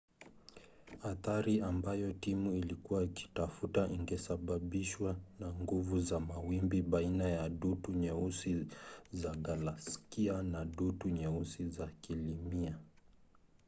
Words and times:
athari 1.03 1.61
ambayo 1.61 2.13
timu 2.13 2.55
ilikuwa 2.55 3.03
ikitafuta 3.03 3.87
ingesababishwa 3.87 5.15
na 5.39 5.47
nguvu 5.53 5.99
za 5.99 6.19
mawimbi 6.19 6.81
baina 6.81 7.29
ya 7.29 7.49
dutu 7.49 7.91
nyeusi 7.91 8.67
za 9.13 9.35
galaksia 9.35 10.43
na 10.43 10.65
dutu 10.65 11.09
nyeusi 11.09 11.69
za 11.69 11.87
kilimia 12.01 12.77